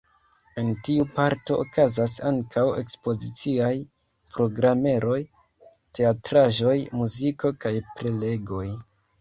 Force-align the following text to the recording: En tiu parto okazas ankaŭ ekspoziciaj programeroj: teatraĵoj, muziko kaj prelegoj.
En 0.59 0.69
tiu 0.85 1.03
parto 1.17 1.57
okazas 1.63 2.15
ankaŭ 2.29 2.63
ekspoziciaj 2.79 3.73
programeroj: 4.37 5.21
teatraĵoj, 6.01 6.77
muziko 7.03 7.57
kaj 7.67 7.77
prelegoj. 8.01 8.69